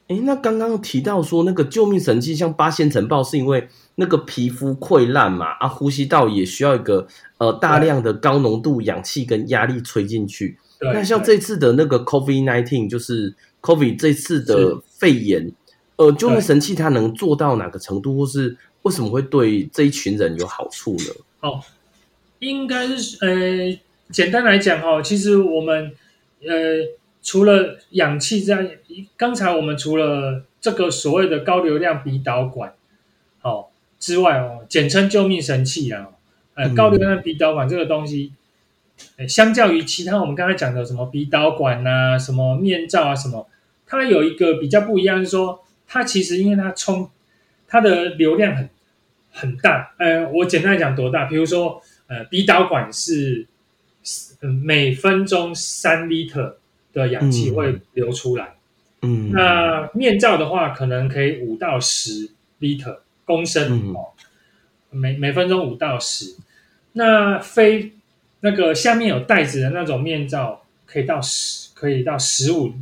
[0.09, 5.53] 哎，那刚刚提到说那个救命神器，像八仙尘爆，是因为那个皮肤溃烂嘛？
[5.53, 10.59] 啊，呼吸道也需要一个呃大量的高浓度氧气跟压力吹进去。
[10.81, 15.51] 那像这次的那个 COVID nineteen，就是 COVID 这次的肺炎，
[15.97, 21.15] 呃，救命神器它能做到哪个程度，或是为什么会对这一群人有好处呢？
[21.41, 21.61] 哦，
[22.45, 23.79] 应该是呃，
[24.11, 25.93] 简单来讲哦，其实我们
[26.43, 26.95] 呃。
[27.27, 28.69] 除了氧气这样，
[29.17, 32.75] 刚才我们除了这个所谓的高流量鼻导管，
[33.41, 36.11] 哦之外哦，简称救命神器啊，
[36.53, 38.35] 呃，高流量鼻导管这个东西，
[39.17, 43.49] 呃，相较于其他我们刚才讲的什么鼻导管啊、什么面罩啊什么，
[43.87, 47.09] 它有一个比较不一样，是说它其实因为它充
[47.67, 48.69] 它的流量很
[49.33, 51.81] 很大，呃，我简单来讲多大，比如说
[52.15, 53.47] 呃，鼻导管是
[54.41, 56.55] 每分钟三 liter。
[56.95, 58.55] 的氧气会流出来，
[59.03, 64.15] 嗯，那面罩的话，可能可以五到十 liter 公升哦，
[64.93, 66.37] 嗯、每每分钟五到十。
[66.93, 67.95] 那非
[68.43, 72.73] 那个下面有袋子的那种面罩，可以到十，可以到十五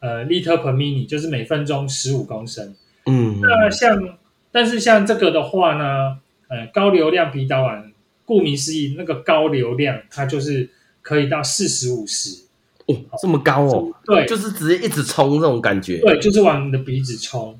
[0.00, 2.74] 呃 liter per minute，就是每分钟十五公升。
[3.06, 4.18] 嗯，那像
[4.50, 6.18] 但是像这个的话呢，
[6.48, 7.92] 呃高流量鼻导管，
[8.28, 10.68] 顾名思义，那个高流量它就是
[11.00, 12.42] 可以到四十五十，
[12.84, 17.58] 哦，这么高哦，对，就是直接一直冲这种感觉，对，就是往你的鼻子冲。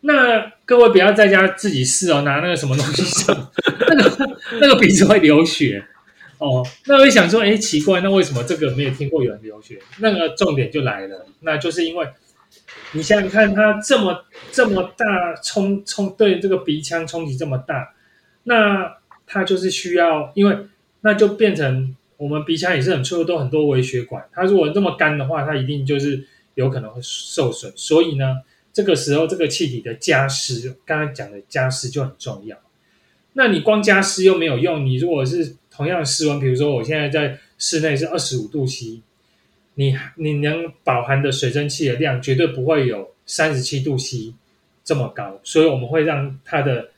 [0.00, 3.52] 那各位不要在家自己试哦，拿那个什么东西上，
[3.86, 5.86] 那个那个鼻子会流血。
[6.38, 6.66] 哦。
[6.86, 9.78] 那我想说，哎，奇怪，那为什么这个没有听过有人流血？
[9.98, 12.08] 那个重点就来了，那就是因为
[12.92, 15.06] 你想想看，它这么这么大
[15.40, 17.94] 冲冲对这个鼻腔冲击这么大，
[18.42, 18.96] 那
[19.30, 20.56] 它就是需要，因为
[21.02, 28.42] 那就变成我们鼻腔也是很脆弱，都很多微血管，它如果这么干的话，它一定就是有可能会受损，所以呢。
[28.72, 32.56] 这个时候，这个气体的加湿，刚才讲的加湿就很重要。
[33.32, 34.86] 那你光加湿又没有用。
[34.86, 39.00] 你如果是同样的室温，比如说我现在在室内是二十五度 C，
[39.74, 44.34] 你你能饱含的水蒸气的量绝对不会有三十七度 C
[44.84, 45.40] 这么高。
[45.42, 46.90] 所以我们会让它的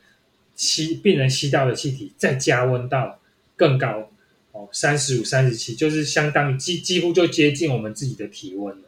[0.62, 3.18] 吸病人吸到的气体再加温到
[3.57, 4.09] 更高
[4.53, 8.85] 哦，三十五、三十七，就是相当于几几乎就接近我们自己的体温了，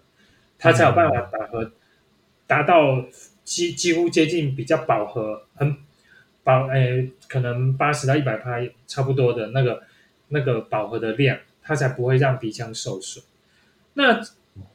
[0.56, 1.72] 它才有办法打和。
[2.46, 3.06] 达到
[3.42, 5.74] 几几乎接近比较饱和，很
[6.44, 9.82] 饱，诶，可能八十到一百帕差不多的那个
[10.28, 13.24] 那个饱和的量，它才不会让鼻腔受损。
[13.94, 14.20] 那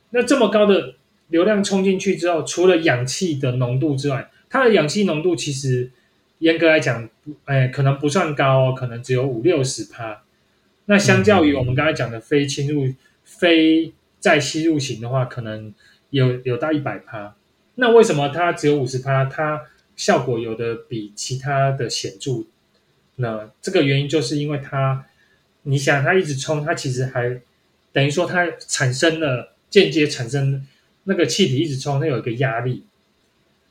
[0.09, 0.95] 那这么高的
[1.27, 5.91] 流量冲进去之后，除了氧气的浓度之外，它的氧气浓度其实
[6.39, 7.07] 严格来讲，
[7.45, 10.23] 诶，可能不算高哦，可能只有五六十趴。
[10.85, 15.73] 那相较于我们刚才讲的非侵入、非再吸入型的话，可能
[16.09, 17.35] 有有到一百趴。
[17.75, 19.25] 那为什么它只有五十趴？
[19.25, 19.61] 它
[19.95, 22.45] 效果有的比其他的显著？
[23.17, 25.05] 那这个原因就是因为它，
[25.63, 27.39] 你想它一直冲，它其实还
[27.91, 30.65] 等于说它产生了间接产生
[31.03, 32.85] 那个气体一直冲，它有一个压力，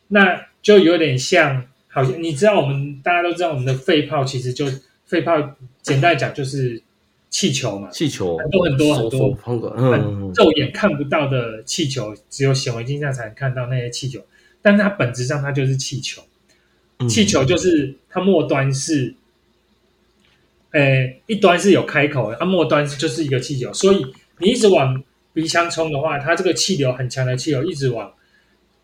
[0.09, 4.67] 那就有点像，好像你知道我们大家都知道我们的肺泡其实就
[5.05, 6.83] 肺泡，简单讲就是。
[7.31, 14.25] 气球嘛，气球很多很多很多，嗯，肉眼看不到的气球，只有显微镜下才能看到那些气球。
[14.63, 16.23] 但是它本质上它就是气球，
[17.01, 19.15] 嗯、气球就是它末端是，
[20.71, 23.71] 诶，一端是有开口的，它末端就是一个气球。
[23.75, 24.07] 所以
[24.39, 28.11] 你一直往鼻腔冲的话，它这个气流很强的气流一直往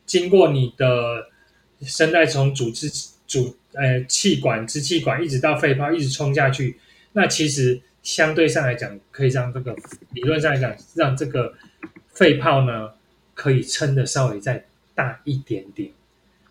[0.04, 1.28] 经过你的
[1.82, 2.90] 声带从主支
[3.26, 6.78] 主呃气管支气管一直到肺泡一直冲下去，
[7.12, 7.80] 那其实。
[8.04, 9.74] 相对上来讲，可以让这个
[10.12, 11.54] 理论上来讲，让这个
[12.12, 12.90] 肺泡呢
[13.32, 14.62] 可以撑的稍微再
[14.94, 15.90] 大一点点。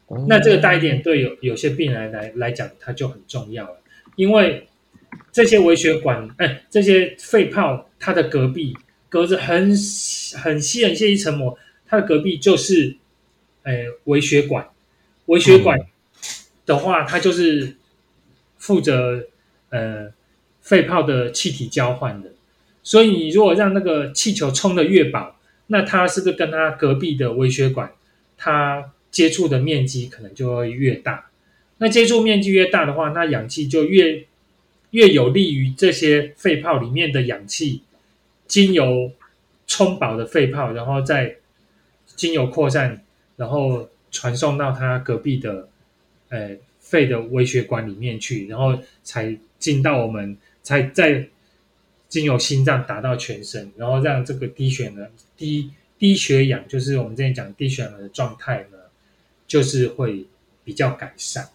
[0.07, 3.79] 哦、那这个大一点，对有有些病人来来讲，它就很重要了，
[4.15, 4.67] 因为
[5.31, 8.75] 这些微血管，哎，这些肺泡，它的隔壁
[9.07, 9.69] 隔着很
[10.35, 11.55] 很细很细一层膜，
[11.85, 12.97] 它的隔壁就是，
[13.61, 14.67] 哎，微血管。
[15.25, 15.79] 微血管
[16.65, 17.75] 的话，它就是
[18.57, 19.27] 负责，
[19.69, 20.11] 呃。
[20.63, 22.31] 肺泡的气体交换的，
[22.83, 27.91] 所以你如果让那个气球冲得越饱，那它是不是跟它隔壁的微血管，
[28.37, 31.29] 它接触的面积可能就会越大？
[31.79, 34.23] 那接触面积越大的话，那氧气就越
[34.91, 37.81] 越有利于这些肺泡里面的氧气，
[38.47, 39.11] 经由
[39.67, 41.39] 充饱的肺泡，然后再
[42.15, 43.03] 经由扩散，
[43.35, 45.67] 然后传送到他隔壁的
[46.29, 50.37] 呃肺的微血管里面去，然后才进到我们。
[50.65, 51.27] 才再
[52.07, 58.77] 经由心脏达到全身，然后让这个低血呢低低血氧，就是我们之前讲低血氧的状态呢，
[59.45, 60.25] 就是会
[60.63, 61.49] 比较改善。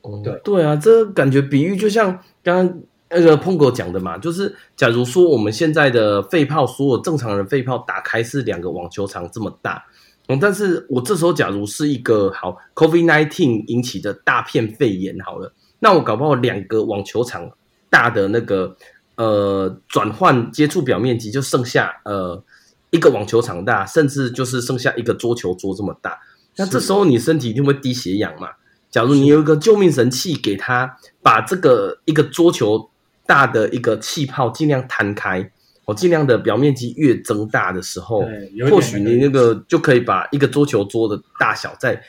[0.00, 9.84] 哦，对对啊，这感觉比喻就像刚刚那个碰哥讲的嘛，就是假如说我们现在的肺泡，所有正常人肺泡打开是两个网球场这么大，
[10.28, 17.50] 嗯，但是我这时候假如是一个好 COVID nineteen 引起的大片肺炎好了，那我搞不好两个网球场。
[17.88, 18.76] 大的那个
[19.14, 22.42] 呃转换接触表面积就剩下呃
[22.90, 26.18] 一个网球场大，甚至就是剩下一个桌球桌这么大。
[26.56, 28.48] 那这时候你身体一定会低血氧嘛？
[28.90, 32.90] 假如你有一个救命神器，给他把这个一个桌球
[33.24, 35.50] 大的一个气泡尽量弹开，
[35.86, 38.22] 我尽量的表面积越增大的时候，
[38.68, 42.02] 或许你那个就可以把一个桌球桌的大小再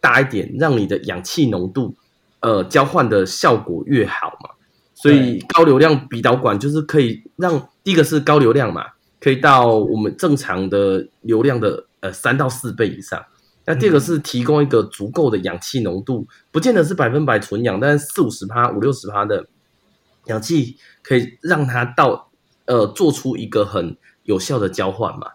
[0.00, 1.94] 大一点，让你的氧气浓度
[2.40, 4.50] 呃交换的效果越好嘛。
[4.94, 8.86] 所以高流量鼻导管就是可以让第一个是高流量嘛，
[9.20, 13.22] 可以到我们正常的流量的呃三到四倍以上。
[13.66, 19.46] 那第二个是提供一个足够的氧气浓度，不见得是百分百纯氧，但是四五十趴、五六十趴的
[20.26, 22.30] 氧气可以让它到
[22.66, 25.28] 呃做出一个很有效的交换嘛。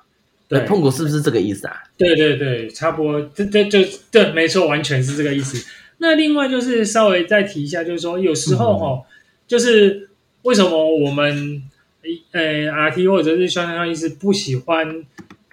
[0.47, 1.83] 对，痛苦是不是这个意思啊？
[1.95, 5.63] 对对对，差不多，这这这对，没错，完全是这个意思。
[5.99, 9.05] 那另外就是稍微再提一下，就是说有时候哈，
[9.47, 10.09] 就是
[10.41, 11.61] 为什么我们
[12.31, 15.05] 呃 RT 或者是宣传医师不喜欢，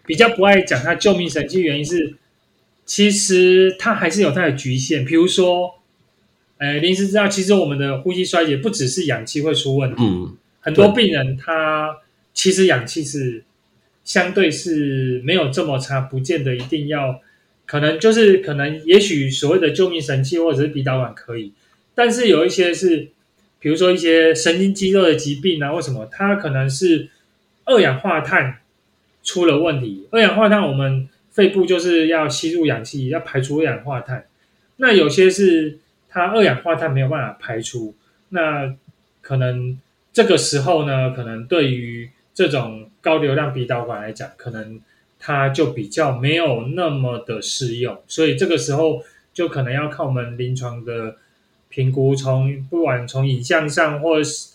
[0.07, 2.15] 比较不爱讲他救命神器，原因是
[2.87, 5.05] 其实它还是有它的局限。
[5.05, 5.75] 比如说，
[6.57, 10.37] 呃，临时知道，其实我们的呼吸衰竭不只是氧气会出问题，嗯，
[10.67, 11.97] 很多病人他
[12.35, 13.45] 其实氧气是
[14.03, 17.23] 相对是没有这么差，不见得一定要。
[17.67, 21.53] 可能就是可能，也许所谓的救命神器或者是鼻导管可以，
[21.95, 23.09] 但是有一些是，
[23.61, 27.09] 比如说一些神经肌肉的疾病啊，为什么它可能是
[27.65, 28.59] 二氧化碳
[29.23, 30.09] 出了问题？
[30.11, 34.27] 二氧化碳我们肺部就是要吸入氧气，要排出二氧化碳。
[34.77, 37.95] 那有些是它二氧化碳没有办法排出，
[38.29, 38.77] 那
[39.23, 39.77] 可能
[40.17, 44.81] 这个时候呢，可能对于这种高流量鼻导管来讲，可能。
[45.19, 49.03] 它就比较没有那么的适用，所以这个时候
[49.33, 51.17] 就可能要靠我们临床的
[51.71, 54.51] 评估，从不管从影像上，或是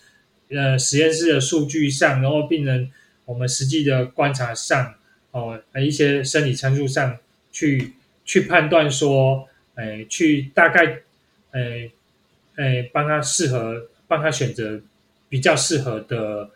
[0.52, 2.90] 呃实验室的数据上，然后病人
[3.26, 4.94] 我们实际的观察上，
[5.32, 7.18] 哦，一些生理参数上
[7.52, 7.94] 去
[8.24, 11.00] 去判断说，哎，去大概，
[11.52, 11.90] 哎
[12.56, 14.80] 哎帮他适合，帮他选择
[15.32, 16.50] 比较适合的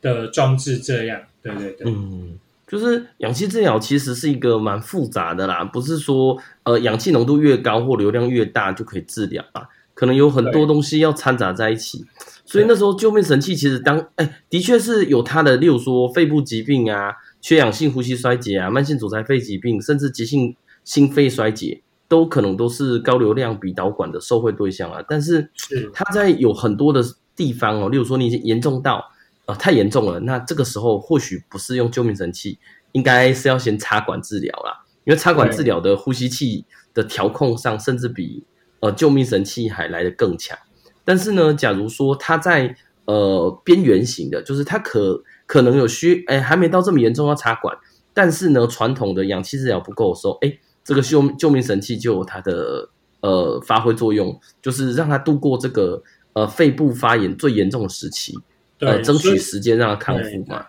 [0.00, 2.40] 的装置，这样，对对对，嗯。
[2.66, 12.04] 就是氧气治疗其实是一个蛮复杂的啦，不是说呃氧气浓度越高或流量越大就可以治疗啊，可能有很多东西要掺杂在一起。
[12.46, 25.04] 所以那时候救命神器其实当哎的确是有它的，例如说肺部疾病啊、缺氧性呼吸衰竭啊、慢性阻塞肺疾病，甚至急性心肺衰竭，都可能都是高流量鼻导管的受惠对象啊。
[25.06, 25.50] 但是
[25.92, 27.04] 它在有很多的
[27.36, 29.10] 地方哦，例如说你已经严重到。
[29.46, 32.58] 呃，太严重了，那这个时候或许不是用救命神器，
[32.92, 34.86] 应该是要先插管治疗啦。
[35.04, 36.64] 因为插管治疗的呼吸器
[36.94, 38.46] 的调控上，甚至比
[38.80, 40.56] 呃救命神器还来得更强。
[41.04, 42.74] 但是呢，假如说它在
[43.04, 47.76] 呃边缘型的，就是它可可能有需，哎，还没到这么严重要插管，
[48.14, 52.88] 但是呢，传统的氧气治疗不够的时候，哎，这个救救命神器就有它的
[53.20, 56.02] 呃发挥作用，就是让它度过这个
[56.34, 58.38] 呃肺部发炎最严重的时期。
[58.76, 60.66] 对，呃，争取时间让他康复嘛。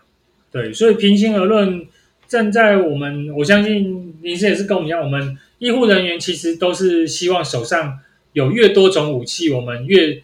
[0.51, 1.85] 对，所以平心而论，
[2.27, 7.99] 站在我们，我相信林师也是跟我们一样，我们医护人员其实都是希望手上
[8.33, 10.21] 有越多种武器，我们越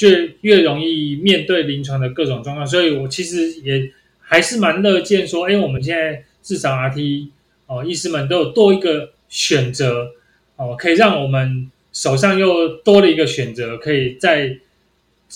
[0.00, 2.66] 越越容易面对临床的各种状况。
[2.66, 7.28] 所以我其实也还是蛮乐见说，哎，我们现在至少 RT
[7.66, 10.10] 哦，医师们都有多一个选择
[10.56, 14.58] 哦，可以让我们手上又多了一个选择，可以在。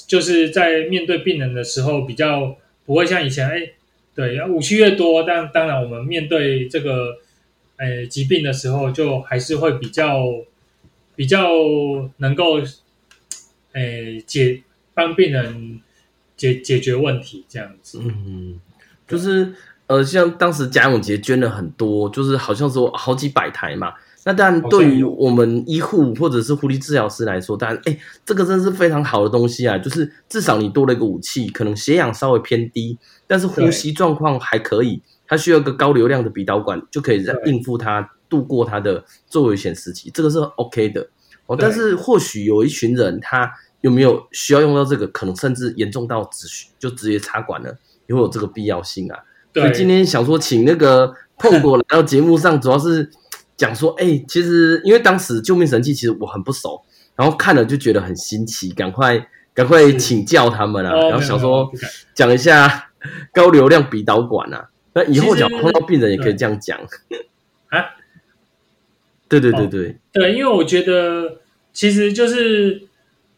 [0.07, 3.73] 就是在面对病人的时候，比较不会像以前，哎，
[4.15, 7.17] 对，武器越多，但当然我们面对这个，
[7.77, 10.23] 哎，疾病的时候，就还是会比较
[11.15, 11.49] 比较
[12.19, 12.61] 能够，
[13.73, 15.81] 哎，解帮病人
[16.37, 18.01] 解解决问题这样子。
[18.05, 18.61] 嗯，
[19.09, 19.55] 就是
[19.87, 23.95] 呃，像当时贾永杰捐了很多，就是好像说好几百台嘛。
[24.29, 29.79] 那当然，对于我们医护或者是护理治疗师来说，当然，哎，这个真是非常好的东西啊！
[29.79, 32.99] 就是至少你多了一个武器，可能血氧稍微偏低，
[33.29, 41.07] 但是呼吸状况还可以，它需要一个高流量的鼻导管，就可以应付它度过它的最危险时期，这个是 OK 的
[41.47, 41.57] 哦。
[41.57, 43.49] 但是或许有一群人，他
[43.83, 47.73] 有没有需要用到这个，可能甚至严重到只需就直接插管了，
[48.09, 49.21] 有没有这个必要性啊？
[49.55, 53.09] 所以今天想说，请那个碰过 来到节目上，主要是。
[53.57, 56.83] 讲说，哎、欸，其实因为当时救命神器其实我很不熟，
[57.15, 61.73] 然后看了就觉得很新奇，赶快赶快请教他们啊，然后想说
[62.15, 62.91] 讲一下
[63.33, 66.79] 高流量鼻导管啊，那以后讲碰到病人也可以这样讲
[67.69, 67.85] 啊。
[69.27, 71.41] 对对对对、哦、对，因为我觉得
[71.73, 72.83] 其实就是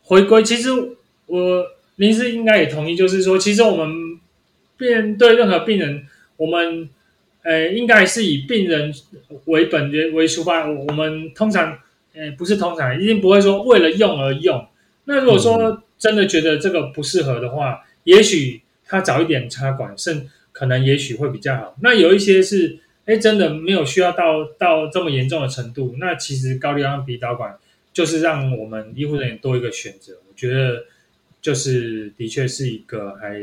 [0.02, 0.70] 回归，其实
[1.26, 1.64] 我
[1.94, 3.88] 林师应该也同意，就是说，其实我们
[4.78, 6.04] 面对任何病人，
[6.36, 6.90] 我们。
[7.43, 8.93] 呃，应该是以病人
[9.47, 10.68] 为本为为出发。
[10.68, 11.78] 我们通常，
[12.14, 14.66] 呃，不是通常，一定不会说为了用而用。
[15.05, 21.76] 那如果说真的觉得这个不适合的话，也许他早一点插管，甚可能也许会比较好。
[21.80, 25.95] 那有一些是，哎，真的没有需要到到这么严重的程度。
[25.99, 27.57] 那其实高流量鼻导管
[27.93, 30.14] 就是让我们医护人员多一个选择。
[30.28, 30.84] 我觉得
[31.41, 33.41] 就是的确是一个还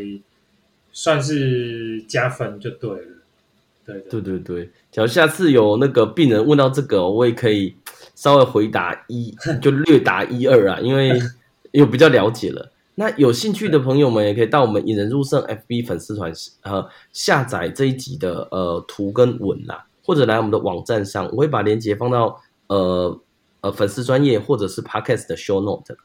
[0.92, 3.15] 算是加分就对了。
[3.86, 7.76] 对对对对，假如下次有那个病人问到这个，我也可以
[8.16, 11.12] 稍微回答一， 就略答一二啊，因为
[11.72, 12.72] 有比较了解了。
[12.96, 16.32] 那有兴趣的朋友们也可以到我们引人入胜 FB 粉丝团
[16.64, 23.20] 呃下载这一集的呃图跟文啦，或者来我们的网站上，我会把链接放到呃
[23.60, 25.96] 呃粉丝专业或者是 Podcast 的 Show Note。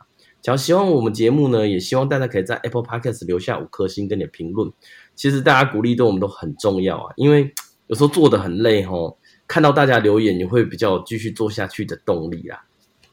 [0.43, 4.73] 假如希望我们节目呢，也希望大家可以在 Apple Podcast 留下五颗星跟你的评论。
[5.15, 7.53] 其实大家鼓励对我们都很重要啊，因为
[7.91, 12.63] 有时候做的很累吼，看到大家留言，你会比较继续做下去的动力啦。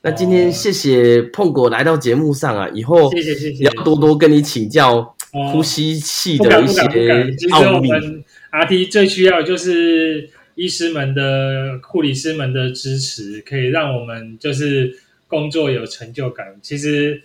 [0.04, 5.16] 那今天谢谢碰果来到节目上啊，以后谢谢谢谢，要多多跟你请教
[5.52, 7.36] 呼吸器的一些奥秘。
[7.36, 15.00] 其实我们 RT 最需要就是医师们的、护理师们的支持，可以让我们就是。
[15.30, 17.22] 工作有成就感，其实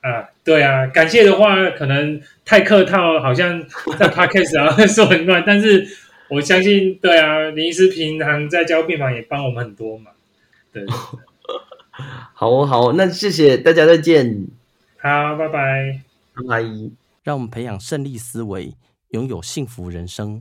[0.00, 3.62] 啊，对啊，感谢的话可能太客套，好像
[3.98, 5.86] 在 podcast 啊说很乱，但是
[6.32, 10.12] 我相信，对啊，林医师平常在加护病房也帮我们很多嘛，
[10.72, 10.94] 对，对，
[12.32, 14.46] 好哦，好哦，那谢谢大家，再见，
[14.96, 16.00] 好，拜拜，
[16.34, 16.62] 拜拜，
[17.22, 18.72] 让我们培养胜利思维，
[19.10, 20.40] 拥有幸福人生。